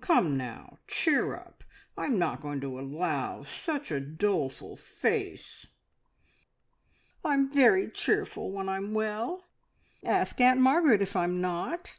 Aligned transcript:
Come 0.00 0.36
now, 0.36 0.78
cheer 0.88 1.36
up! 1.36 1.62
I 1.96 2.06
am 2.06 2.18
not 2.18 2.40
going 2.40 2.60
to 2.60 2.80
allow 2.80 3.44
such 3.44 3.92
a 3.92 4.00
doleful 4.00 4.74
face." 4.74 5.68
"I'm 7.24 7.52
very 7.52 7.88
cheerful 7.92 8.50
when 8.50 8.68
I'm 8.68 8.94
well. 8.94 9.44
Ask 10.04 10.40
Aunt 10.40 10.58
Margaret 10.58 11.02
if 11.02 11.14
I'm 11.14 11.40
not. 11.40 11.98